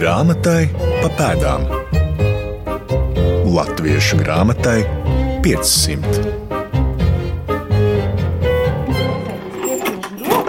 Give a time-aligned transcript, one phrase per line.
[0.00, 0.70] Grāmatai
[1.02, 1.64] pa pēdām.
[3.52, 4.78] Latviešu grāmatai
[5.44, 6.22] 500.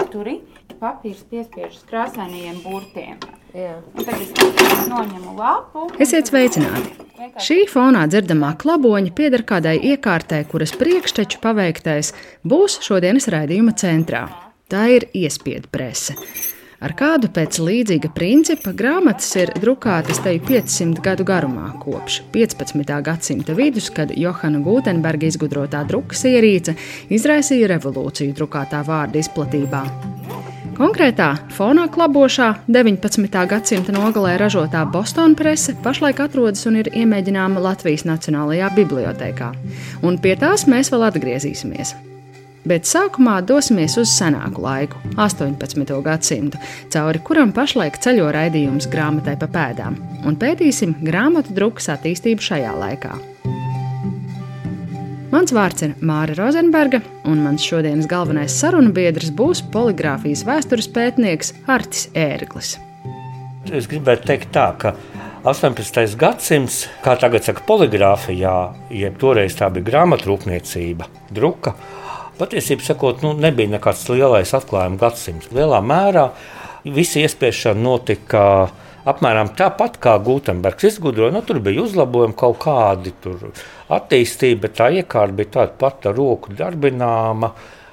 [0.08, 0.38] Tur ir
[0.80, 3.20] papīrs piespiežas krāsainajiem burtiem.
[3.52, 3.74] Jā.
[3.92, 5.84] Un tad es noņemu lapu.
[6.00, 6.96] Esiet sveicināti!
[7.36, 14.24] Šī fonā dzirdamā klaboņa pieder kādai iekārtai, kuras priekšteču paveiktais būs šodienas raidījuma centrā.
[14.72, 16.16] Tā ir iespiedu prese.
[16.82, 22.90] Ar kādu pēc līdzīga principa grāmatas ir drukātas te 500 gadu garumā, kopš 15.
[23.06, 26.74] gadsimta vidus, kad Johana Gutenberga izgudrotā drukas ierīce
[27.14, 29.84] izraisīja revolūciju drukātā vārda izplatībā.
[30.72, 33.42] Konkrētā fonā klabošā 19.
[33.46, 39.52] gadsimta nogalē ražotā Boston prese pašlaik atrodas un ir iemēģināma Latvijas Nacionālajā bibliotekā,
[40.02, 41.94] un pie tās mēs vēl atgriezīsimies.
[42.62, 45.96] Bet sākumā dosimies uz senāku laiku, 18.
[46.04, 46.60] gadsimtu,
[46.94, 53.16] cauri kuram pašlaik ceļo raidījums grāmatai pa pēdām, un pētīsim grāmatu drukas attīstību šajā laikā.
[55.32, 61.54] Mans vārds ir Māra Rozenberga, un mans šodienas galvenais sarunu biedrs būs poligrāfijas vēstures pētnieks
[61.72, 62.76] Artis Ērglis.
[63.72, 64.92] Es gribētu teikt, tā, ka
[65.48, 66.14] 18.
[66.20, 68.54] gadsimts, kā tagad saka, poligrāfijā,
[68.94, 71.74] jeb toreiz tā bija grāmatrūpniecība, druka.
[72.38, 75.50] Patiesībā sakot, nu, nebija nekāds lielais atklājuma gadsimts.
[75.52, 76.30] Lielā mērā
[76.84, 78.44] visa iespiešana notika
[79.08, 81.34] apmēram tāpat kā Gutenbergs izgudroja.
[81.34, 83.50] Nu, tur bija uzlabojumi kaut kādi, tur
[83.92, 87.52] attīstība, bet tā iekārta bija tāda pati roku darbināma.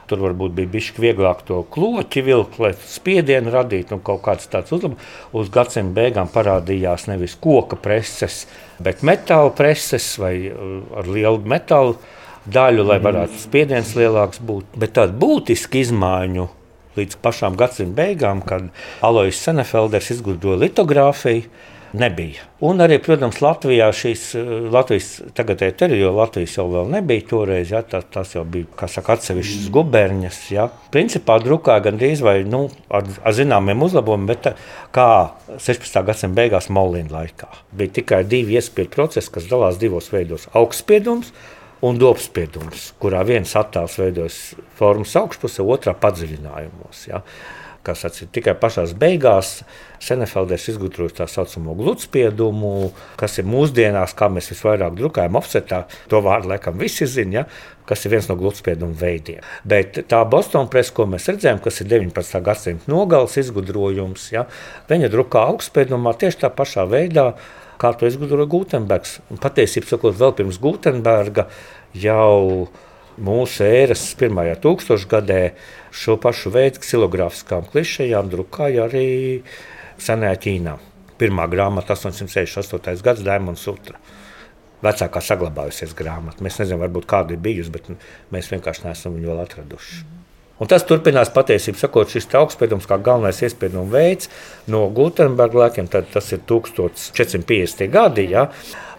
[0.09, 4.73] Tur varbūt bija bijis vieglāk to kloķi vilkt, lai spiedienu radītu nu, kaut kāds tāds
[4.73, 5.11] uzlabojums.
[5.37, 8.47] Uz gadsimta beigām parādījās nevis koka preses,
[8.81, 11.99] bet metāla preses vai uh, ar lielu metālu
[12.47, 14.77] daļu, lai varētu spiediens lielāks būt.
[14.79, 16.47] Bet tāda būtiska izmaiņa
[16.99, 18.69] līdz pašām gadsimta beigām, kad
[19.05, 21.49] Alois Senefelders izgudroja litogrāfiju.
[21.89, 22.43] Nebija.
[22.61, 24.27] Un arī, protams, Latvijā šīs
[24.69, 29.15] Latvijas tagadējā teritorijā, Latvijas jau vēl nebija toreiz, ja, tā, tas jau bija, kā saka,
[29.17, 30.37] atsevišķas guberņas.
[30.53, 30.67] Ja.
[30.93, 34.53] Principā drukā gandrīz vai, nu, ar, ar zināmiem uzlabojumiem, bet tā,
[34.93, 35.09] kā
[35.55, 36.03] 16.
[36.11, 37.49] gadsimta beigās Molina laikā.
[37.73, 41.33] Bija tikai divi iespēju procesi, kas dalās divos veidos- augstspiedums
[41.85, 44.39] un dobspiedums, kurā viens attēls veidojas
[44.79, 47.07] formas augšpusē, otrā padziļinājumos.
[47.11, 47.23] Ja.
[47.79, 49.61] Kas atcīm tikai pašā beigās
[50.03, 55.85] Senefelders izgudroja tā saucamo gludspiedumu, kas ir mūsdienās, kā mēs visvairāk drukājam, offsetā.
[56.11, 57.45] To vārdu laikam visi zina, ja,
[57.87, 59.47] kas ir viens no gludspiedumu veidiem.
[59.67, 62.43] Bet tā Bostonā presa, ko mēs redzējām, kas ir 19.
[62.45, 64.45] gadsimta nogales izgudrojums, ja,
[64.91, 67.31] viņa drukā augstspiedumā tieši tā pašā veidā
[67.79, 69.17] kā to izgudroja Gutenbergs.
[69.31, 71.47] Un patiesībā, sakot, vēl pirms Gutenberga
[71.97, 72.67] jau
[73.19, 75.41] mūsu ēras pirmajā tūkstošgadē
[75.95, 79.09] šo pašu veidu ksilogrāfiskām klišejām drukāja arī
[79.99, 80.77] senajā Ķīnā.
[81.19, 83.03] Pirmā grāmata 868.
[83.03, 83.99] gads Daimons Sutra.
[84.79, 86.39] Vecākā saglabājusies grāmata.
[86.45, 87.91] Mēs nezinām, varbūt kāda ir bijusi, bet
[88.31, 90.03] mēs vienkārši neesam viņu vēl atraduši.
[90.05, 90.28] Mm.
[90.59, 94.31] Un tas turpinās patiesībā, sakot, šis augstspiedums kā galvenais iespējams veids
[94.67, 97.87] no Gutenberga laikiem, tad tas ir 1450.
[97.93, 98.27] gadi.
[98.33, 98.49] Ja,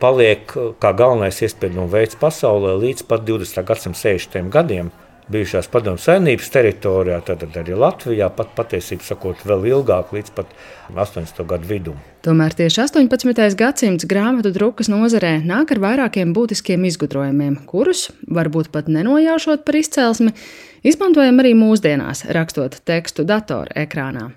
[0.00, 0.48] paliek
[0.80, 3.64] kā galvenais iespējams veids pasaulē līdz pat 20.
[3.68, 4.48] gadsimta 60.
[4.54, 4.88] gadiem.
[5.30, 10.50] Bijušās padomju saimnības teritorijā, tad arī Latvijā, pat patiesībā sakot, vēl ilgāk, līdz pat
[10.90, 11.44] 80.
[11.52, 12.00] gadu vidum.
[12.26, 13.54] Tomēr tieši 18.
[13.56, 20.34] gadsimts grāmatu drukas nozarē nāk ar vairākiem būtiskiem izgudrojumiem, kurus, varbūt pat nenojaušot par izcelsmi,
[20.80, 24.30] Izmantojam arī mūsdienās, rakstot tekstu datora ekrānā.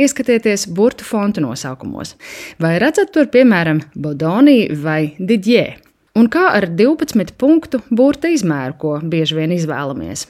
[0.00, 2.14] Ieskatieties burbuļu fontu nosaukumos.
[2.62, 5.89] Vai redzat tur, piemēram, Bodonī vai Didjē?
[6.18, 10.26] Un kā ar 12 punktu burbuļu izmēru, ko bieži vien izvēlamies?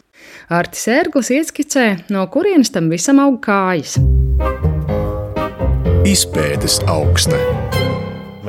[0.53, 3.97] Artis Ērglis ieskicē, no kurienes tam visam aug kājas.
[6.05, 7.41] Izpētes augsne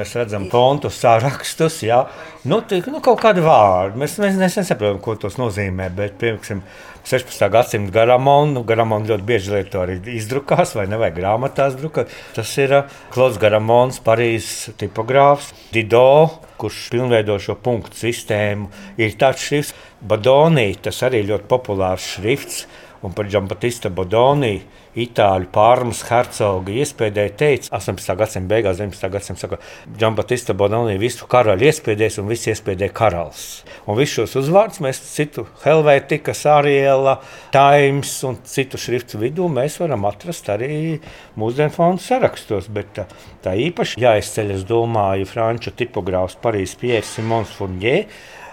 [0.02, 2.04] mēs redzam fontu sārakstus, ja?
[2.50, 4.00] nu, tik, nu, kaut kādu vārdu.
[4.02, 5.92] Mēs, mēs, nesaprotam, ko tas nozīmē.
[5.96, 6.64] Bet, piemēram,
[7.08, 7.48] 16.
[7.54, 12.14] gadsimta garamonu, garamonu ļoti bieži lieto arī izdrukās, vai ne, vai grāmatās drukāt.
[12.36, 12.76] Tas ir
[13.14, 18.70] Klauds Garamons, Parīzes tipogrāfs, Dido, kurš pilnveido šo punktu sistēmu.
[19.02, 22.66] Ir tāds šrifts, Badonī, tas arī ļoti populārs šrifts,
[23.02, 24.60] un par Džambatista Badonī
[25.00, 28.16] itāļu pārmas hercoga iespējēji teica, 18.
[28.20, 29.10] gadsimta beigās, 19.
[29.14, 29.60] gadsimta saka,
[29.96, 33.46] Džambatista Bononi visu karaļu iespējēs un viss iespējēja karalis.
[33.88, 37.18] Un visus šos uzvārdus mēs citu Helvētika, Sāriela,
[37.56, 41.00] Times un citu šriftu vidū mēs varam atrast arī
[41.40, 43.08] mūsdienu fondu sarakstos, bet tā,
[43.46, 48.06] tā īpaši jāizceļ, es domāju, franču tipogrāfs Parīzes Pierre Simons Fournier,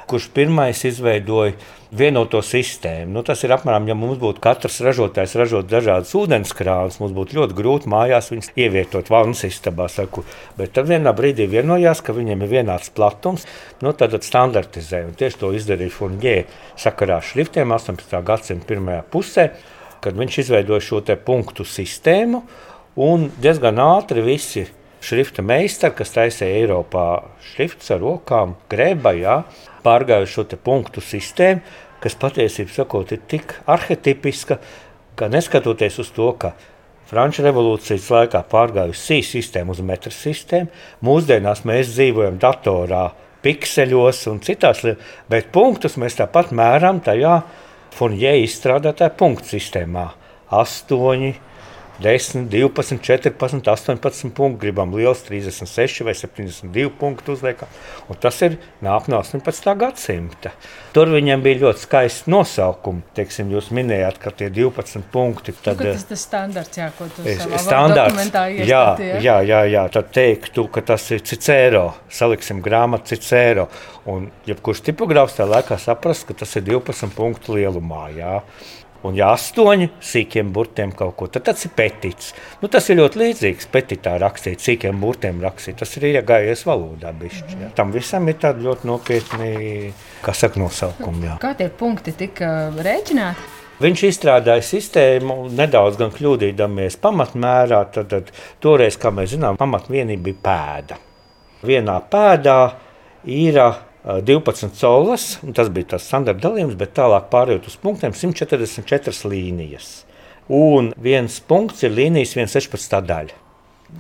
[0.09, 1.55] kurš pirmais izveidoja
[1.95, 3.13] vienoto sistēmu.
[3.17, 7.57] Nu, tas ir apmēram, ja mums būtu katrs ražotājs ražot dažādas ūdenskrānas, mums būtu ļoti
[7.57, 9.89] grūti mājās viņus ievietot vannas istabā.
[9.93, 10.25] Saku.
[10.59, 13.47] Bet tad vienā brīdī vienojās, ka viņiem ir vienāds platums,
[13.85, 15.07] nu, tad standartizē.
[15.09, 16.39] Un tieši to izdarīja Funģē
[16.79, 18.19] sakarā ar šriftiem 18.
[18.27, 19.51] gadsimta pirmajā pusē,
[20.05, 22.43] kad viņš izveidoja šo punktu sistēmu.
[22.99, 24.67] Un diezgan ātri visi
[25.05, 27.07] šrifta meistari, kas taisīja Eiropā
[27.53, 29.43] šriftus ar rokām, greba, jā,
[29.89, 31.65] pārgājuši šo punktu sistēmu,
[32.03, 34.59] kas patiesībā ir tik arhetipiska,
[35.19, 36.53] ka neskatoties uz to, ka
[37.09, 40.69] Frančijas revolūcijas laikā pārgājusi sīkā sistēma uz metru sistēmu,
[41.09, 43.07] mūsdienās mēs dzīvojam datorā,
[43.43, 47.41] pikseļos un citās lietās, bet punktus mēs tāpat mēram tajā
[47.99, 50.05] Funjē izstrādātajā punktu sistēmā.
[50.55, 51.33] 8,
[52.03, 57.71] 10, 12, 14, 18 punktu, gribam liels 36 vai 72 punktu uzliekam.
[58.09, 58.55] Un tas ir
[58.85, 59.75] nāk no 18.
[59.81, 60.53] gadsimta.
[60.95, 63.03] Tur viņiem bija ļoti skaisti nosaukumi.
[63.19, 65.57] Teiksim, jūs minējāt, ka tie 12 punkti.
[65.57, 67.27] Nu, tad, nu, tas ir standarts, jā, ko tu
[67.67, 68.85] standarts, jā,
[69.19, 71.87] jā, jā, jā, tad teiktu, ka tas ir Cicēro.
[72.15, 73.69] Saliksim grāmatu Cicēro.
[74.09, 78.07] Un jebkurš tipogrāfs tajā laikā saprast, ka tas ir 12 punktu lielumā.
[78.17, 78.37] Jā.
[79.07, 82.33] Un, ja astoņi sīkiem burtiem kaut ko, tad tas ir petīts.
[82.59, 85.77] Nu, tas ir ļoti līdzīgs petitā rakstīt, sīkiem burtiem rakstīt.
[85.79, 87.13] Tas ir iegājies valodā.
[87.19, 87.71] Bišķi, ja.
[87.79, 89.53] Tam visam ir tādi ļoti nopietni,
[90.25, 91.29] kā saka, nosaukumi.
[91.31, 91.39] Jā.
[91.43, 93.55] Kā tie punkti tika rēķināti?
[93.79, 97.85] Viņš izstrādāja sistēmu, nedaudz kļūdīdamies pamatmērā.
[97.95, 100.99] Tad, tad toreiz, kā mēs zinām, pamatvienība bija pēda.
[101.63, 102.59] Vienā pēdā
[103.31, 103.61] ir
[104.09, 109.91] 12 colas, tas bija tas standarta dalījums, bet tālāk pārējot uz punktiem 144 līnijas.
[110.49, 113.37] Un viens punkts ir līnijas 116 daļa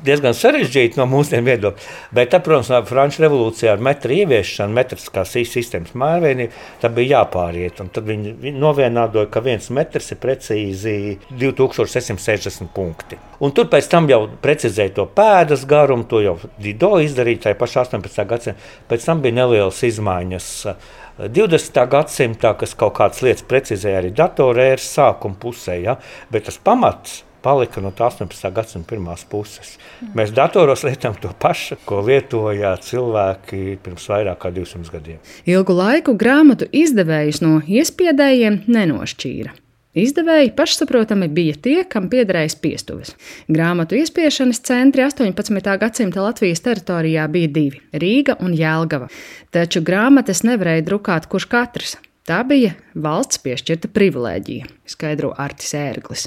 [0.05, 1.87] diezgan sarežģīti no mūsdienu viedokļa.
[2.14, 7.81] Bet, tā, protams, no Frančijas revolūcijā ar metru ieviešanu, metriskās sistēmas mērvienību, tā bija jāpāriet.
[7.94, 10.94] Tad viņi, novienādoja, ka viens metrs ir precīzi
[11.32, 13.19] 2660 punkti.
[13.44, 17.87] Un tur pēc tam jau precizēja to pēdas garumu, to jau Dido izdarīja tajā pašā
[17.88, 18.25] 18.
[18.29, 18.73] gadsimtā.
[18.90, 20.50] Pēc tam bija nelielas izmaiņas.
[21.19, 21.81] 20.
[21.90, 25.96] gadsimtā, kas kaut kādas lietas precizēja arī datorēras sākuma pusē, ja?
[26.31, 28.50] bet tas pamats palika no 18.
[28.55, 29.76] gadsimta pirmās puses.
[30.17, 35.23] Mēs datoros lietojam to pašu, ko lietoja cilvēki pirms vairāk kā 200 gadiem.
[35.46, 39.56] Ilgu laiku grāmatu izdevējus no iespiedējiem nenošķīra.
[39.99, 43.14] Izdevēji pašsaprotami bija tie, kam piederēja spiestuves.
[43.50, 45.73] Grāmatu iespiešanas centri 18.
[45.81, 49.08] gadsimta Latvijas teritorijā bija divi- Rīga un Jēlgava.
[49.50, 51.96] Taču grāmatas nevarēja drukāt kurš katrs.
[52.28, 56.26] Tā bija valsts piešķirta privilēģija, skaidro Artis Ērglis.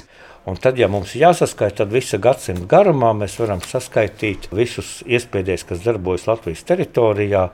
[0.50, 5.84] Un tad, ja mums jāsaskaita, tad visa gadsimta garumā mēs varam saskaitīt visus iespējas, kas
[5.84, 7.44] darbojas Latvijas teritorijā,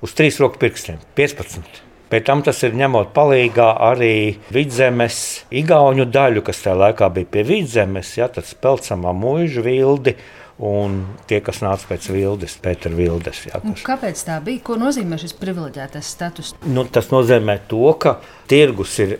[0.00, 1.82] uz trīs roku pirkstiem- 15.
[2.08, 7.42] Pēc tam tas ir ņemot palīdzīgā arī vidzemes, igauņu daļu, kas tajā laikā bija pie
[7.42, 10.16] vidzemes, ja tad spēlcamā mūža vildi
[10.62, 13.40] un tie, kas nāca pēc Vildes, Pētera Vildes.
[13.48, 13.82] Jā, kas...
[13.86, 14.62] Kāpēc tā bija?
[14.66, 16.52] Ko nozīmē šis privileģētais status?
[16.66, 18.18] Nu, tas nozīmē to, ka
[18.50, 19.16] tirgus ir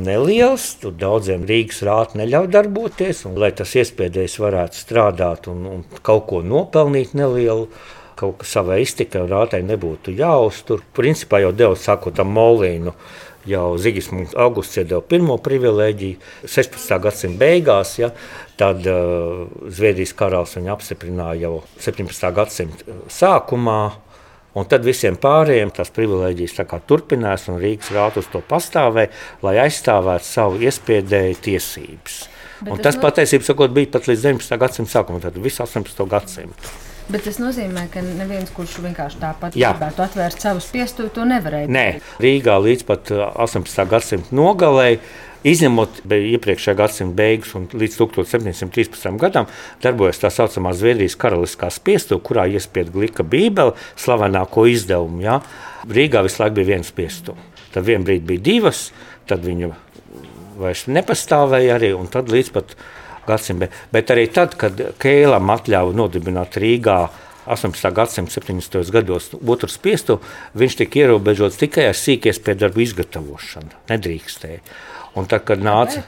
[0.00, 5.84] neliels, tur daudziem Rīgas rāta neļauj darboties, un lai tas iespējams varētu strādāt un, un
[6.02, 7.68] kaut ko nopelnīt nelielu.
[8.20, 10.82] Kaut kā savai iztikai un rātai nebūtu jāuztur.
[10.92, 12.92] Principā jau deva sakot tam molīnu
[13.48, 16.98] jau Zigismunds Augusts iedeva pirmo privilēģiju 16.
[17.04, 17.94] gadsimta beigās.
[18.00, 18.10] Ja,
[18.60, 22.30] tad uh, Zviedrijas karalis viņu apstiprināja jau 17.
[22.36, 23.80] gadsimta sākumā.
[24.58, 26.56] Un tad visiem pārējiem tās privilēģijas
[26.90, 29.12] turpinās, un Rīgas rāta uz to pastāvēja,
[29.46, 32.16] lai aizstāvētu savu iespēju tiesības.
[32.60, 33.06] Bet un tas, tas no...
[33.06, 34.58] patiesībā bija pat līdz 19.
[34.58, 36.02] gadsimta sākumam, tad visu 18.
[36.10, 36.89] gadsimtu.
[37.10, 39.72] Bet tas nozīmē, ka neviens, kurš vienkārši tāpat Jā.
[39.74, 41.70] gribētu atvērt savu spiestuvi, to nevarēja.
[41.72, 41.86] Nē,
[42.22, 43.66] Rīgā līdz pat 18.
[43.66, 44.92] Uh, gadsimta nogalē.
[45.40, 49.14] Izņemot iepriekšējā gadsimta beigas un līdz 1713.
[49.22, 49.48] gadam,
[49.80, 55.24] darbojas tā saucamā Zviedrijas karaliskā spiestuve, kurā iespieda glika bībeli, slavenāko izdevumu.
[55.24, 55.38] Ja?
[55.88, 57.40] Rīgā visu laiku bija viena spiestuve.
[57.72, 58.90] Tad vienā brīdī bija divas,
[59.30, 59.72] tad viņa
[60.60, 62.76] vairs nepastāvēja arī, un tad līdz pat
[63.26, 63.70] gadsimta.
[63.92, 67.00] Bet arī tad, kad Kēlam atļāva nodibināt Rīgā
[67.50, 67.90] 18.
[67.96, 68.90] gadsimta 70.
[68.94, 70.20] gados otru spiestu,
[70.54, 73.84] viņš tika ierobežots tikai ar sīkiem piedarbu izgatavošanu.
[73.90, 74.60] Nedrīkstēja.
[75.18, 76.04] Un tad, kad nāca.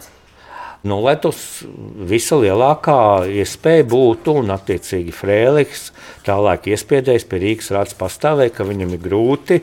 [0.82, 1.38] Nu, lai tas
[2.10, 5.92] visa lielākā iespēja būtu, un attiecīgi Frēliks
[6.26, 9.60] tālāk iespiedējis pie Rīgas rādes pastāvēja, ka viņam ir grūti,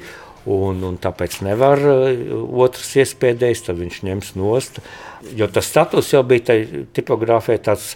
[0.49, 2.07] un, un tāpēc nevar uh,
[2.65, 4.81] otrs iespēdējis, tad viņš ņems nost.
[5.35, 6.59] Jo tas status jau bija tai
[6.95, 7.93] tipogrāfē tāds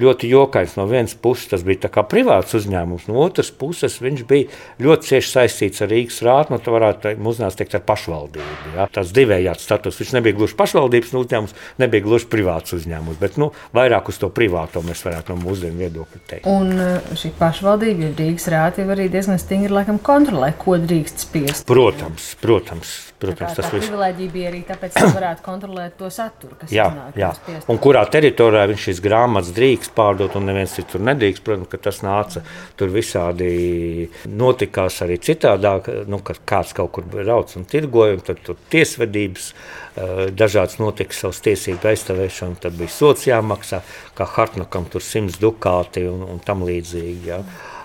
[0.00, 0.76] ļoti jokains.
[0.78, 4.48] No vienas puses tas bija privāts uzņēmums, no otras puses viņš bija
[4.82, 6.54] ļoti cieši saistīts ar Rīgas rātu.
[6.54, 8.74] Nu, tā varētu mūsdienās teikt ar pašvaldību.
[8.76, 8.88] Ja?
[8.92, 9.98] Tas divējāds status.
[10.00, 14.82] Viņš nebija gluži pašvaldības uzņēmums, nebija gluži privāts uzņēmums, bet nu, vairāk uz to privāto
[14.84, 16.50] mēs varētu no mūsdienu viedokļa teikt.
[16.50, 21.66] Un uh, šī pašvaldība, ja Rīgas rāta arī diezgan stingri laikam, kontrolē, ko drīkst spiest.
[21.70, 22.94] Protams, protams.
[23.24, 23.86] Protams, tā tas viss.
[23.88, 27.60] privilēģija bija arī tāpēc, ka varētu kontrolēt to saturu, kas jā, iznāk, jā.
[27.72, 31.44] Un kurā teritorijā viņš šīs grāmatas drīkst pārdot, un neviens cits tur nedrīkst.
[31.44, 32.44] Protams, ka tas nāca
[32.78, 38.42] tur visādi notikās arī citādāk, nu, kad kāds kaut kur brauc un tirgoja, un tad
[38.46, 43.82] tur tiesvedības eh, dažādas notika savas tiesību aizstāvēšana, tad bija sots jāmaksā,
[44.16, 47.30] kā Hartnakam tur simts dukāti un, un tam līdzīgi.
[47.30, 47.42] Jā.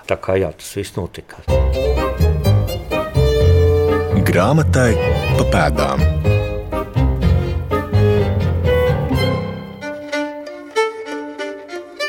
[0.10, 1.44] Tā kā jā, tas viss notika.
[4.30, 4.92] Grāmatai
[5.38, 6.39] pa pēdām.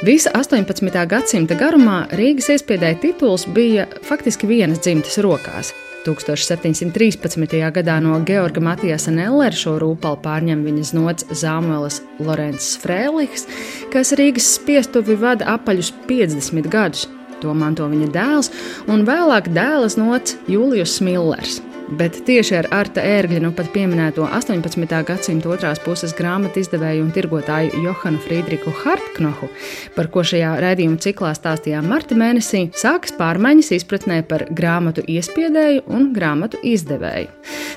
[0.00, 0.94] Visa 18.
[1.04, 5.74] gadsimta garumā Rīgas iespiedēja tituls bija faktiski vienas dzimtas rokās.
[6.06, 7.58] 1713.
[7.76, 13.44] gadā no Georga Matijasa Nellera šo rūpalu pārņem viņas nots Zāmuēlis Lorenz Frēliks,
[13.92, 17.04] kas Rīgas spiestuvi vada apaļus 50 gadus.
[17.44, 18.48] To manto viņa dēls
[18.88, 25.00] un vēlāk dēls nots Julius Millers bet tieši ar Arta ērgļa, nu pat pieminēto 18.
[25.06, 29.50] gadsimta otrās puses grāmatu izdevēju un tirgotāju Johanu Friedrichu Hartknohu,
[29.96, 36.08] par ko šajā raidījuma ciklā stāstījām marta mēnesī, sākas pārmaiņas izpratnē par grāmatu iespiedēju un
[36.16, 37.28] grāmatu izdevēju.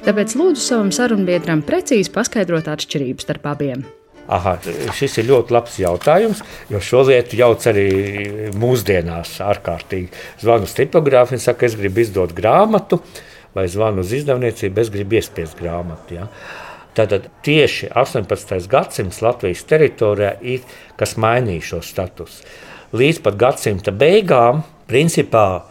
[0.05, 3.83] Tāpēc lūdzu savam sarunbiedram precīzi paskaidrot atšķirības starp abiem.
[4.31, 4.55] Aha,
[4.95, 6.39] šis ir ļoti labs jautājums,
[6.71, 7.89] jo šo lietu jauc arī
[8.55, 10.13] mūsdienās ārkārtīgi.
[10.39, 15.57] Zvanu un saka, es gribu izdot grāmatu, uh, vai zvanu uz izdevniecību, es gribu iespiest
[15.59, 16.17] grāmatu.
[16.19, 16.27] Ja.
[16.93, 18.67] Tātad tieši 18.
[18.69, 20.65] gadsimts Latvijas teritorijā ir
[20.99, 22.45] kas mainīja šo statusu.
[22.93, 25.63] Līdz pat gadsimta beigām, principā,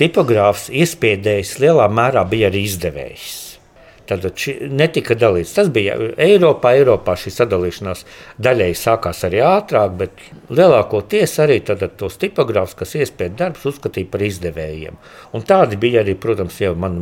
[0.00, 3.51] tipogrāfs iespiedējis lielā mērā bija arī izdevējs.
[4.20, 5.54] Tad netika dalīts.
[5.56, 6.74] Tas bija Eiropā.
[6.76, 8.04] Eiropā šī sadalīšanās
[8.42, 15.00] daļēji sākās arī ātrāk, bet lielākoties arī tos tipogrāfus, kas iespēja darbus, uzskatīja par izdevējiem.
[15.32, 17.00] Un tādi bija arī, protams, jau man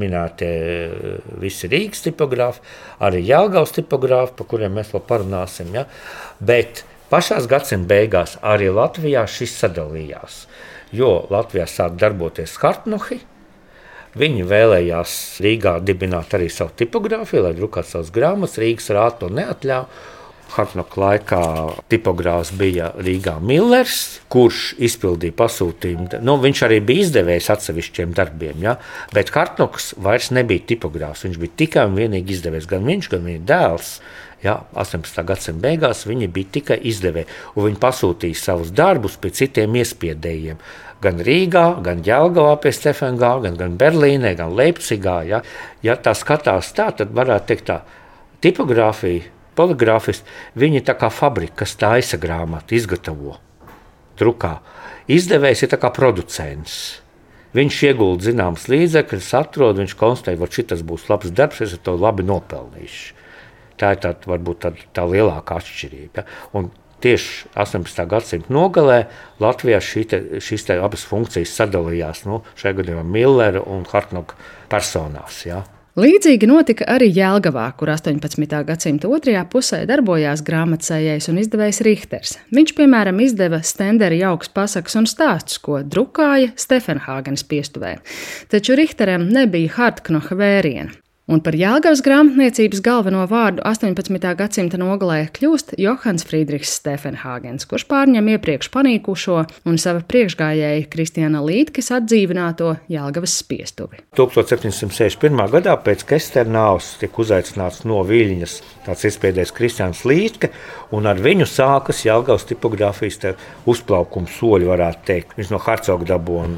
[0.00, 0.50] minētie
[1.42, 2.64] visi Rīgas tipogrāfi,
[3.04, 5.74] arī Jālgaus tipogrāfi, par kuriem mēs vēl parunāsim.
[5.76, 5.84] Ja?
[6.40, 10.44] Bet pašā gadsimta beigās arī Latvijā šis sadalījās,
[10.96, 13.20] jo Latvijā sāk darboties Hartnuhi
[14.16, 18.56] Viņi vēlējās Rīgā dibināt arī savu tipogrāfiju, lai drukātu savas grāmatas.
[18.62, 20.04] Rīgas rāta to neatļāva.
[20.54, 21.40] Hartnoka laikā
[21.90, 26.20] tipogrāfs bija Rīgā Millers, kurš izpildīja pasūtījumu.
[26.24, 28.76] Nu, viņš arī bija izdevējs atsevišķiem darbiem, ja?
[29.12, 31.26] bet Hartnoks vairs nebija tipogrāfs.
[31.26, 32.70] Viņš bija tikai un vienīgi izdevējs.
[32.70, 33.90] Gan viņš, gan viņa dēls.
[34.44, 35.22] Ja, 18.
[35.26, 40.60] gadsimta beigās viņi bija tikai izdevēji, un viņi pasūtīja savus darbus pie citiem iespiedējiem
[41.04, 45.20] gan Rīgā, gan Jālgavā pie Stefana Gāga, gan, gan Berlīnē, gan Leipzigā.
[45.28, 45.42] Ja,
[45.84, 47.80] ja tā skatās tā, tad varētu teikt tā,
[48.44, 53.36] tipogrāfija, poligrāfisti, viņi tā kā fabrika, kas taisa grāmatu, izgatavo,
[54.20, 54.58] drukā.
[55.12, 56.78] Izdevējs ir kā producents.
[57.56, 62.26] Viņš iegulda zināmas līdzekļus, atrod, viņš konstatē, ka šis būs labs darbs, es to labi
[62.26, 63.14] nopelnīšu.
[63.80, 66.20] Tā ir tā, varbūt tā, tā lielākā atšķirība.
[66.20, 66.24] Ja?
[66.56, 66.68] Un
[67.04, 68.02] tieši 18.
[68.08, 69.04] gadsimta nogalē
[69.42, 74.38] Latvijā te, šīs te abas funkcijas sadalījās nu, šajā gadījumā Millera un Hartnoka
[74.72, 75.44] personās.
[75.46, 75.64] Ja.
[75.96, 78.58] Līdzīgi notika arī Jēlgavā, kur 18.
[78.68, 82.34] gadsimta otrajā pusē darbojās grāmatcējs un izdevējs Richters.
[82.52, 87.94] Viņš, piemēram, izdeva Stendera jauks pasakas un stāstus, ko drukāja Stefenhāgenes piestuvē.
[88.52, 90.92] Taču Richteram nebija Hartknoha vēriena.
[91.26, 94.28] Un par Jāgaunas grāmatniecības galveno vārdu 18.
[94.38, 101.90] gadsimta nogalē kļūst Johans Friedrichs Stefenhāgens, kurš pārņem iepriekš panīkušo un sava priekšgājēja Kristiāna Lītkas
[101.96, 103.98] atdzīvināto Jāgaunas spiestuvi.
[104.14, 105.42] 1761.
[105.56, 108.56] gadā pēc Kesternāvas tika uzaicināts no Viļņas
[108.86, 110.52] tāds izpēdējs Kristiāns Lītka,
[110.94, 113.34] un ar viņu sākas Jāgaunas tipogrāfijas
[113.66, 115.34] uzplaukuma soļi, varētu teikt.
[115.42, 116.54] Viņš no Harcoga dabūja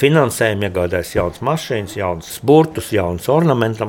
[0.00, 3.86] finansējumu, iegādājas jaunas mašīnas, jaunas burtus, jaunas ornamentu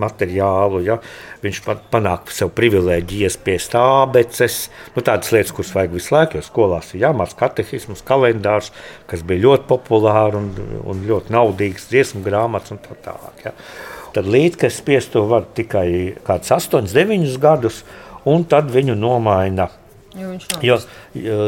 [0.00, 0.80] materiālu.
[0.86, 0.98] Ja?
[1.42, 4.58] Viņš pat panāk sev privilēģiju iespiest abeces,
[4.96, 8.72] nu, tādas lietas, kuras vajag visu laiku, jo skolās ir jāmācās katehisms, kalendārs,
[9.10, 10.48] kas bija ļoti populārs un,
[10.88, 13.44] un ļoti naudīgs, dziesmu grāmatas un tā tālāk.
[13.44, 13.56] Ja?
[14.12, 15.86] Tad līdz kas spiestu var tikai
[16.24, 17.82] kāds 8, 9 gadus,
[18.28, 19.70] un tad viņu nomaina
[20.12, 20.78] Jo,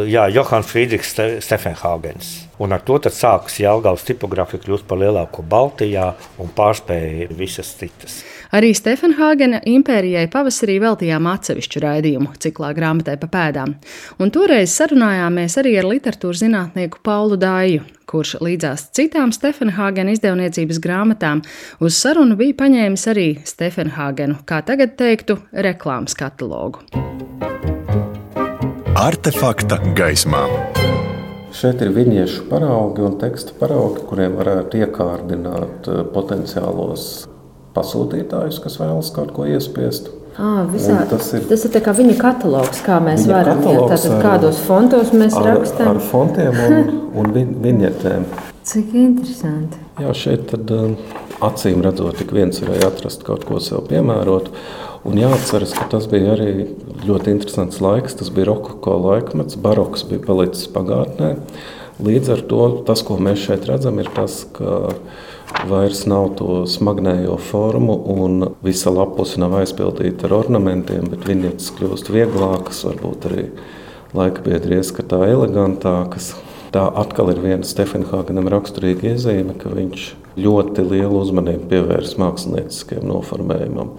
[0.08, 1.12] jā, Johans Friedrichs
[1.44, 2.30] Stefenhāgens.
[2.62, 8.22] Un ar to sākas Jālgājas tipogrāfija kļūst par lielāko Baltijā un pārspēja visas citas.
[8.54, 13.72] Arī Stefenhāgena impērijai pavasarī veltījām atsevišķu raidījumu ciklā grāmatai pa pēdām,
[14.22, 21.42] un toreiz sarunājāmies arī ar literatūras zinātnieku Paulu Dāju, kurš līdzās citām Stefenhāgena izdevniecības grāmatām
[21.82, 26.86] uz sarunu bija paņēmis arī Stefenhāgenu, kā tagad teiktu, reklāmas katalogu.
[28.94, 30.44] Artefakta gaismā.
[31.50, 37.06] Šeit ir viņiešu paraugi un teksta paraugi, kuriem varētu iekārdināt eh, potenciālos
[37.74, 40.12] pasūtītājus, kas vēlas kaut ko iespiest.
[40.38, 45.10] À, visā, tas ir, tas ir viņa katalogs, kā mēs varam ja, tātad, kādos fontos
[45.10, 45.90] mēs ar, rakstām.
[45.90, 48.30] Ar fontiem un, un vi, viņetēm.
[48.62, 49.82] Cik interesanti.
[50.06, 50.94] Jā, šeit tad, um,
[51.46, 54.52] acīm redzot, tik viens varēja atrast kaut ko sev piemērotu.
[55.04, 56.66] Un jāatceras, ka tas bija arī
[57.04, 58.16] ļoti interesants laiks.
[58.16, 61.34] Tas bija rokoko laikmets, baroks bija palicis pagātnē.
[62.04, 64.88] Līdz ar to tas, ko mēs šeit redzam, ir tas, ka
[65.68, 72.10] vairs nav to smagnējo formu, un visa lapuse nav aizpildīta ar ornamentiem, bet viņas kļūst
[72.10, 73.46] vieglākas, varbūt arī
[74.16, 76.32] laika biedri ieskatā elegantākas.
[76.74, 83.92] Tā atkal ir viena Stefenhāgenam raksturīga iezīme, ka viņš ļoti lielu uzmanību pievērsa mākslinieciskajam noformējumam.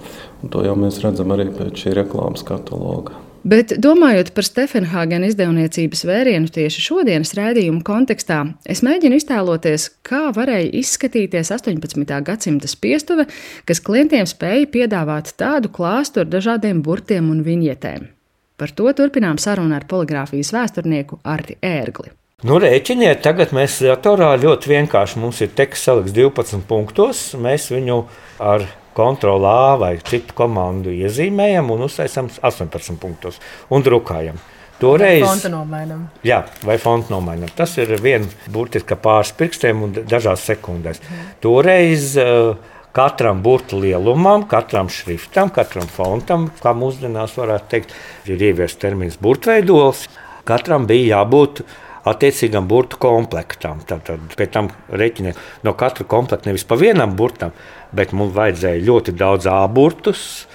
[0.44, 3.22] Un to jau mēs redzam arī pēc šī reklāmas kataloga.
[3.46, 10.72] Bet domājot par Stefenhāgena izdevniecības vērienu tieši šodienas raidījuma kontekstā, es mēģinu iztēloties, kā varēja
[10.80, 12.15] izskatīties 18.
[12.25, 13.27] gadsimta spiestuve,
[13.70, 18.10] kas klientiem spēja piedāvāt tādu klāstu ar dažādiem burtiem un viņietēm.
[18.58, 22.15] Par to turpinām sarunu ar poligrāfijas vēsturnieku Arti Ērgli.
[22.46, 27.22] Nu, rēķiniet, tagad mēs datorā ļoti vienkārši mums ir teksts salikts 12 punktos.
[27.42, 28.04] Mēs viņu
[28.38, 33.40] ar kontrolu A vai citu komandu iezīmējam un uztaisām 18 punktus
[33.74, 34.38] un drukājam.
[34.78, 36.04] Toreiz, vai fontu nomainām.
[36.28, 37.50] Jā, vai fontu nomainām.
[37.58, 41.00] Tas ir viens burtiski pāris pirkstiem un dažās sekundēs.
[41.02, 41.24] Mm.
[41.42, 42.52] Toreiz uh,
[42.94, 47.98] katram burbuļu lielumam, katram šriftam, katram fontam, kā mūsdienās varētu teikt,
[48.30, 50.06] ir ieviests termins burbuļveidols.
[50.46, 51.64] Katram bija jābūt
[52.10, 53.82] attiecīgam burbuļu komplektam.
[53.88, 57.56] Tad, tad pēc tam rēķiniet no katra komplekta nevis pa vienam burtam,
[57.96, 60.46] bet mums vajadzēja ļoti daudz āburtus.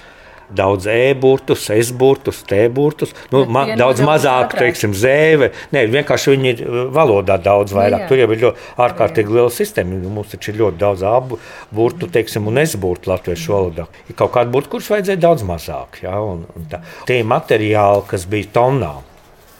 [0.51, 5.47] Daudz e-burtus, s-burtus, t-burtus, nu, ma daudz mazāk, teiksim, zēve.
[5.71, 8.01] Nē, vienkārši viņi ir valodā daudz vairāk.
[8.01, 8.09] Jā, jā.
[8.09, 10.01] Tur jau ir ļoti ārkārtīgi liela sistēma.
[10.11, 13.85] Mums taču ir ļoti daudz abu-burtu, teiksim, un s-burtu latviešu valodā.
[14.11, 16.01] Ir kaut kāda burta, kurus vajadzēja daudz mazāk.
[16.03, 16.83] Ja, un, un tā.
[17.07, 19.07] Tie materiāli, kas bija tonnām,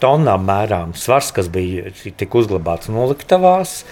[0.02, 3.82] tonnām mērām svars, kas bija tik uzglabāts noliktavās.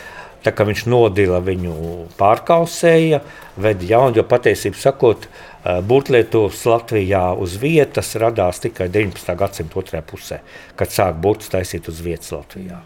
[0.40, 1.74] Tā kā viņš nodila viņu
[2.16, 3.20] pārkausēja,
[3.60, 9.36] veda jaunu, jo patiesībā sakot, eh, burtlietos Latvijā uz vietas radās tikai 19.
[9.36, 10.40] gadsimta otrajā pusē,
[10.76, 12.80] kad sāk burtus taisīt uz vietas Latvijā.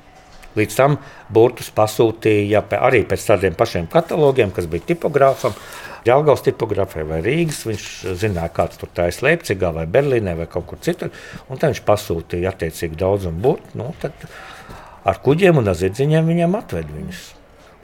[0.54, 0.98] Līdz tam
[1.34, 5.56] burtus pasūtīja arī pēc tādiem pašiem katalogiem, kas bija tipogrāfam.
[6.04, 7.62] Jālgaus tipogrāfē vai Rīgas.
[7.68, 7.86] Viņš
[8.20, 11.12] zināja, kāds tur tā ir Leipzigā vai Berlīnē vai kaut kur citur.
[11.48, 13.78] Un tad viņš pasūtīja attiecīgi daudzumu burtu.
[13.80, 13.92] Nu,
[15.04, 17.24] ar kuģiem un ar zirdziņiem viņiem atved viņus.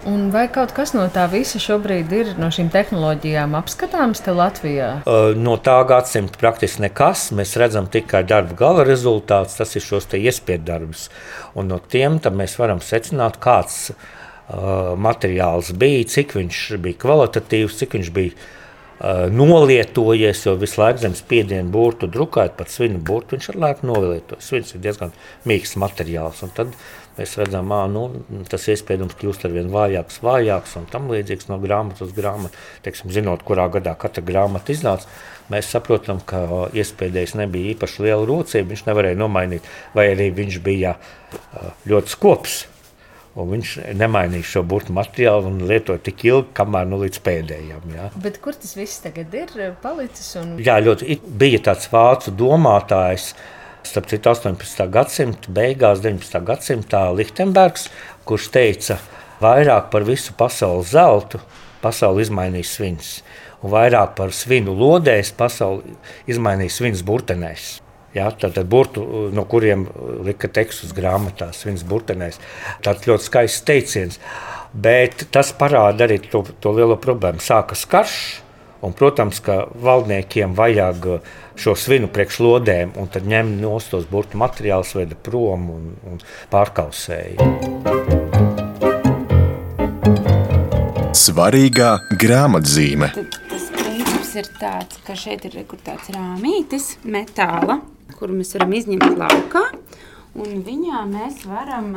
[0.09, 4.89] Un vai kaut kas no tā visa šobrīd ir no šīm tehnoloģijām apskatāms te Latvijā?
[5.37, 7.27] No tā gadsimta praktiski nekas.
[7.37, 11.11] Mēs redzam tikai darba gala rezultātus, tas ir šos iespēju darbus.
[11.53, 17.99] Un no tiem mēs varam secināt, kāds uh, materiāls bija, cik viņš bija kvalitatīvs, cik
[17.99, 20.47] viņš bija uh, nolietojies.
[20.47, 24.49] Jo visu laiku zem spiediena burtu drukājot, pat svinu burtu viņš ir lēti nolietojies.
[24.49, 25.13] Svins ir diezgan
[25.45, 26.41] mīksts materiāls.
[26.47, 26.73] Un tad
[27.19, 28.05] Mēs redzam, ka nu,
[28.49, 32.57] tas iespējams kļūst ar vien vājāks, vājāks un tam līdzīgs no grāmatas uz grāmatu.
[32.85, 35.11] Teiksim, zinot, kurā gadā katra grāmata iznāca,
[35.51, 38.71] mēs saprotam, ka iespējams nebija īpaši liela rocība.
[38.73, 40.97] Viņš nevarēja nomainīt, vai arī viņš bija
[41.91, 42.61] ļoti skops.
[43.39, 47.93] Un viņš nemainīja šo burbuļu materiālu un lietoja tik ilgi, kamēr nu, līdz pēdējiem.
[47.95, 48.09] Ja.
[48.23, 50.33] Bet kur tas viss tagad ir palicis?
[50.41, 50.57] Un...
[50.63, 54.87] Jā, ļoti bija tāds vācu domātājs, uh, Starp citu, 18.
[54.93, 56.41] gadsimta beigās, 19.
[56.47, 57.89] gadsimtā Lichtenbergs,
[58.29, 58.99] kurš teica,
[59.41, 61.41] vairāk par visu pasaules zeltu
[61.81, 63.13] pasauli izmainīs svins,
[63.65, 65.97] un vairāk par svinu lodēs pasauli
[66.31, 67.79] izmainīs svins burtenēs.
[68.15, 69.85] Ja, tad, tad burtu, no kuriem
[70.27, 72.41] lika tekstus grāmatās, viens burtenēs.
[72.83, 74.19] Tas ļoti skaists teiciens.
[74.75, 77.43] Bet tas parāda arī to, to lielo problēmu.
[77.43, 78.17] Sākas karš,
[78.81, 81.07] Un, protams, ka valdniekiem vajag
[81.61, 87.45] šo svinu priekšlodēm, un tad ņem no tos burbuļu materiālus, veda prom un, un pārkausēja.
[91.21, 91.91] Svarīgā
[92.23, 93.11] grāmatzīme.
[93.51, 97.83] Tas princips ir tāds, ka šeit ir tāds rāmītis, metāla,
[98.17, 99.67] kuru mēs varam izņemt laukā,
[100.41, 101.93] un viņā mēs varam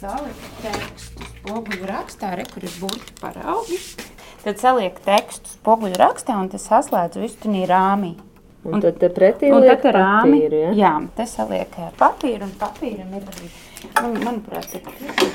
[0.00, 1.28] salikt tekstus.
[1.42, 3.78] Poguļu rakstā, re, kur ir burbuļu paraugi
[4.42, 8.16] Tad saliek tekstu spoguļu rakstā un tas saslēdz visu tajā rāmī.
[8.62, 10.72] Un, un tad pretī Un liek tad rāmi, papīru, ja?
[10.78, 13.48] jā, tas saliek papīru un papīram ir arī,
[13.98, 14.76] manuprāt,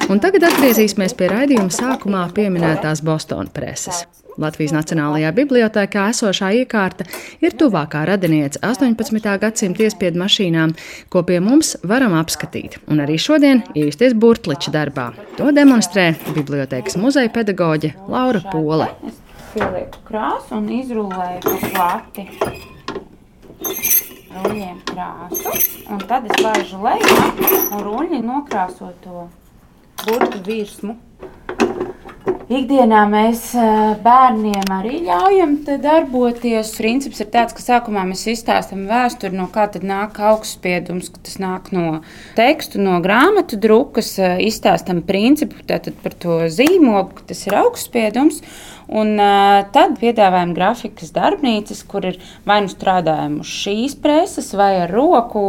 [0.07, 4.05] Un tagad atgriezīsimies pie raidījuma sākumā pieminētās Bostonas preses.
[4.37, 7.07] Latvijas Nacionālajā bibliotēkā esošā iekārta
[7.41, 9.33] ir tuvākā radiniece 18.
[9.41, 10.75] gadsimta iespiedu mašīnām,
[11.09, 12.77] ko pie mums varam apskatīt.
[12.87, 15.09] Un arī šodien iejusties burtliča darbā.
[15.39, 18.91] To demonstrē bibliotēkas muzeja pedagoģe Laura Pole.
[19.09, 19.17] Es
[19.55, 22.29] pielieku krāsu un izrullēju pa plati
[24.35, 25.55] ruļļiem krāsu.
[25.91, 27.17] Un tad es laižu lejā
[27.71, 29.27] un ruļļi nokrāso to
[30.05, 30.97] burtu virsmu.
[32.47, 36.69] Ikdienā mēs eh, bērniem arī ļaujam darboties.
[36.77, 41.73] Princips ir tāds, ka sākumā mēs izstāstām vēsturi, no kā nāk augstspiedums, ka tas nāk
[41.75, 41.99] no
[42.39, 48.39] tekstu, no grāmatu drukas, eh, izstāstām principu par to zīmogu, ka tas ir augstspiedums.
[48.87, 54.77] Un uh, tad piedāvājam grafikas darbnīcas, kur ir vai nu strādājam uz šīs preses, vai
[54.85, 55.43] ar roku,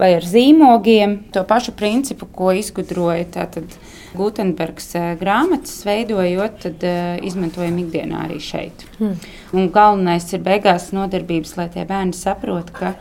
[0.00, 1.20] vai ar zīmogiem.
[1.34, 3.78] To pašu principu, ko izgudroja tātad
[4.18, 8.82] Gutenbergs grāmatas veidojot, tad uh, izmantojam ikdienā arī šeit.
[8.98, 9.14] Hmm.
[9.54, 12.96] Un galvenais ir beigās nodarbības, lai tie bērni saprot, ka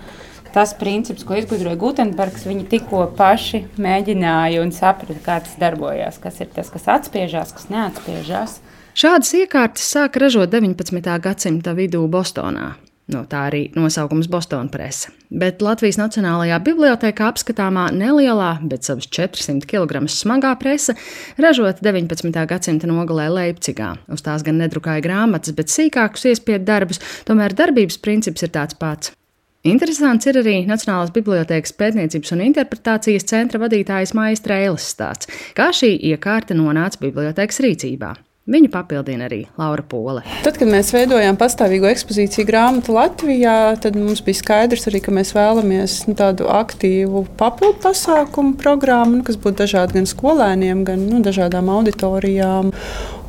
[0.53, 6.37] tas princips, ko izgudroja Gutenbergs, viņi tikko paši mēģināja un saprata, kā tas darbojas, kas
[6.41, 8.59] ir tas, kas atspiežās, kas neatspiežās.
[8.99, 11.05] Šādas iekārtas sāka ražot 19.
[11.23, 12.73] gadsimta vidū Bostonā.
[13.07, 15.13] No tā arī nosaukums Bostonas presa.
[15.31, 20.97] Bet Latvijas Nacionālajā bibliotekā apskatāmā nelielā, bet savus 400 kg smagā presa
[21.39, 22.43] ražota 19.
[22.51, 23.93] gadsimta nogalē Leipzigā.
[24.11, 29.15] Uz tās gan nedrukāja grāmatas, bet sīkākus iespiedu darbus, tomēr darbības princips ir tāds pats.
[29.63, 35.95] Interesants ir arī Nacionālās bibliotekas pētniecības un interpretācijas centra vadītājas Maijas Trēles stāsts, kā šī
[36.11, 38.17] iekārta nonāca bibliotekas rīcībā.
[38.49, 40.23] Viņu papildina arī Laura Pole.
[40.41, 45.35] Tad, kad mēs veidojām pastāvīgo ekspozīciju grāmatu Latvijā, tad mums bija skaidrs arī, ka mēs
[45.35, 51.21] vēlamies nu, tādu aktīvu papildu pasākumu programmu, nu, kas būtu dažādi gan skolēniem, gan nu,
[51.25, 52.71] dažādām auditorijām.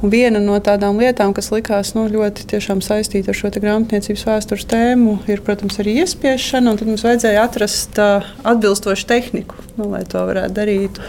[0.01, 5.19] Un viena no tādām lietām, kas likās nu, ļoti saistīta ar šo grāmatniecības vēstures tēmu,
[5.29, 6.79] ir, protams, arī iespiešana.
[6.81, 11.05] Tad mums vajadzēja atrast uh, atbilstošu tehniku, nu, lai to varētu darīt.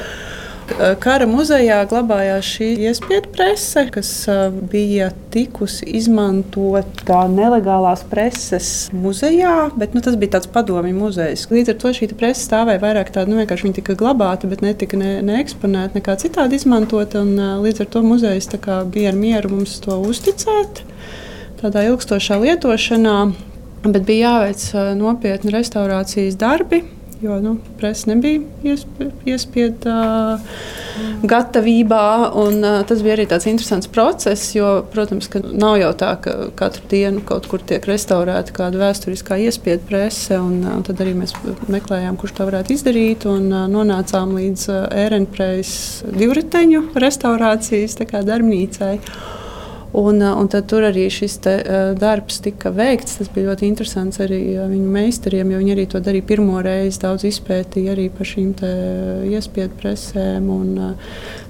[1.01, 4.09] Kara muzejā glabājās šī iespiedu prese, kas
[4.71, 11.47] bija tikusi izmantota nelegālās preses muzejā, bet nu, tas bija tāds padomju muzejs.
[11.51, 14.99] Līdz ar to šī presa stāvēja vairāk tāda, nu vienkārši viņa tika glabāta, bet netika
[14.99, 17.25] ne, ne eksponēta, nekā citādi izmantota.
[17.65, 18.49] Līdz ar to muzejs
[18.93, 20.85] bija ar mieru mums to uzticēt
[21.61, 23.19] tādā ilgstošā lietošanā,
[23.85, 24.65] bet bija jāveic
[24.97, 26.81] nopietni restaurācijas darbi
[27.21, 28.41] jo nu, presa nebija
[29.25, 29.95] iespiesta
[31.23, 32.05] gatavībā.
[32.41, 37.23] Un, tas bija arī tāds interesants process, jo, protams, nav jau tā, ka katru dienu
[37.27, 40.39] kaut kur tiek restaurēta kāda vēsturiskā iespiedu prese.
[40.41, 41.35] Un, tad arī mēs
[41.71, 43.27] meklējām, kurš to varētu izdarīt.
[43.29, 44.67] Un, nonācām līdz
[45.03, 45.75] ērenpreis
[46.17, 48.95] divriteņu restaurācijas darbnīcai.
[49.93, 53.17] Un, uh, un tad tur arī šis te, uh, darbs tika veikts.
[53.19, 57.01] Tas bija ļoti interesants arī uh, viņu meistariem, jo viņi arī to darīja pirmo reizi.
[57.01, 58.53] Daudz izpētīja arī par šīm
[59.31, 60.95] iespiedu presēm un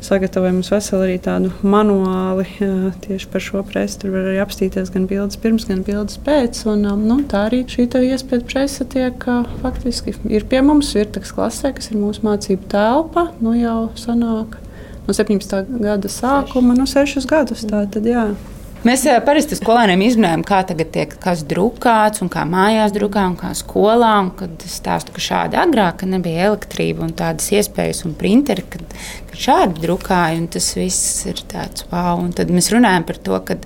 [0.04, 2.46] sagatavoja mums veselu arī tādu manuāli
[3.04, 4.00] tieši par šo presi.
[4.02, 6.64] Tur var arī apstīties gan bildes pirms, gan bildes pēc.
[6.72, 9.28] Un, nu, tā arī šī iespiedu presa tiek
[9.62, 13.30] faktiski ir pie mums Virtaks klasē, kas ir mūsu mācību telpa.
[13.44, 14.58] Nu, jau sanāk
[15.12, 15.68] no 17.
[15.84, 17.68] gada sākuma, no 6 gadus.
[17.68, 18.32] Tā, tad, jā.
[18.82, 23.52] Mēs parasti skolēniem izrunājam, kā tagad tiek kas drukāts, un kā mājās drukā, un kā
[23.58, 24.16] skolā.
[24.24, 28.96] Un kad es stāstu, ka šādi agrāk nebija elektrība un tādas iespējas un printeri, kad,
[29.30, 32.24] kad šādi drukāja, un tas viss ir tāds wow.
[32.24, 33.60] Un tad mēs runājam par to, ka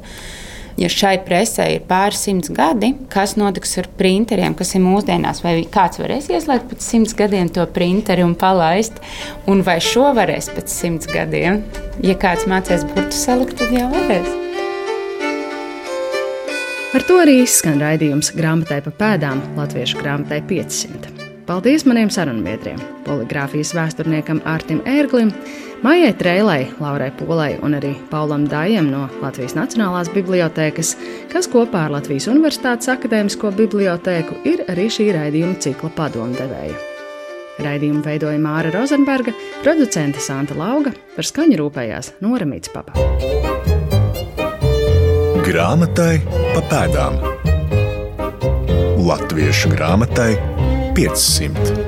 [0.80, 5.58] ja šai presē ir pāris simts gadi, kas notiks ar printeriem, kas ir mūsdienās, vai
[5.72, 9.00] kāds varēs ieslēgt pēc simts gadiem to printeri un palaist,
[9.52, 11.64] un vai šo varēs pēc simts gadiem.
[12.04, 14.42] Ja kāds mācīs burtu salikt, tad jau varēs.
[16.96, 21.12] Ar to arī izskan raidījums grāmatai pa pēdām Latviešu grāmatai 500.
[21.46, 25.34] Paldies maniem sarunbiedriem, poligrāfijas vēsturniekam Artim Ērglim,
[25.84, 30.94] Maijai Trēlai, Laurai Polai un arī Paulam Dājam no Latvijas Nacionālās bibliotēkas,
[31.32, 36.76] kas kopā ar Latvijas Universitātes akadēmisko bibliotēku ir arī šī raidījuma cikla padomdevēja.
[37.66, 39.32] Raidījumu veidoja Māra Rozenberga,
[39.64, 42.96] producente Santa Lauga, par skaņu rūpējās Noramīts Papa.
[45.46, 47.20] Grāmatai pa pēdām
[49.06, 50.32] Latviešu grāmatai
[50.98, 51.85] 500.